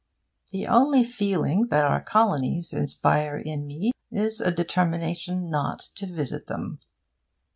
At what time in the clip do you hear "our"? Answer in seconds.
1.85-2.01